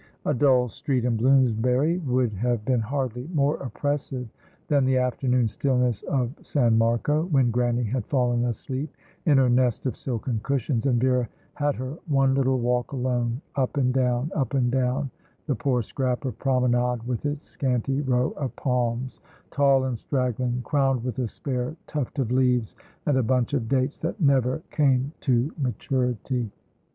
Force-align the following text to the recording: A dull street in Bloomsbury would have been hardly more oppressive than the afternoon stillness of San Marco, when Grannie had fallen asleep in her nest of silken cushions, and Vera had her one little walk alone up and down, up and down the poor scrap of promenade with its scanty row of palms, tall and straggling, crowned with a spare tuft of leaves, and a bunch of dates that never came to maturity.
A 0.25 0.33
dull 0.33 0.67
street 0.67 1.05
in 1.05 1.15
Bloomsbury 1.15 1.99
would 1.99 2.33
have 2.33 2.65
been 2.65 2.79
hardly 2.79 3.29
more 3.35 3.57
oppressive 3.57 4.27
than 4.67 4.83
the 4.83 4.97
afternoon 4.97 5.47
stillness 5.47 6.01
of 6.01 6.31
San 6.41 6.75
Marco, 6.75 7.25
when 7.25 7.51
Grannie 7.51 7.83
had 7.83 8.07
fallen 8.07 8.43
asleep 8.45 8.91
in 9.27 9.37
her 9.37 9.47
nest 9.47 9.85
of 9.85 9.95
silken 9.95 10.39
cushions, 10.41 10.87
and 10.87 10.99
Vera 10.99 11.29
had 11.53 11.75
her 11.75 11.99
one 12.07 12.33
little 12.33 12.57
walk 12.57 12.93
alone 12.93 13.41
up 13.55 13.77
and 13.77 13.93
down, 13.93 14.31
up 14.33 14.55
and 14.55 14.71
down 14.71 15.11
the 15.45 15.53
poor 15.53 15.83
scrap 15.83 16.25
of 16.25 16.35
promenade 16.39 17.03
with 17.05 17.23
its 17.27 17.45
scanty 17.47 18.01
row 18.01 18.31
of 18.37 18.55
palms, 18.55 19.19
tall 19.51 19.83
and 19.83 19.99
straggling, 19.99 20.63
crowned 20.63 21.03
with 21.03 21.19
a 21.19 21.27
spare 21.27 21.75
tuft 21.85 22.17
of 22.17 22.31
leaves, 22.31 22.73
and 23.05 23.17
a 23.19 23.21
bunch 23.21 23.53
of 23.53 23.69
dates 23.69 23.99
that 23.99 24.19
never 24.19 24.63
came 24.71 25.11
to 25.19 25.53
maturity. 25.59 26.49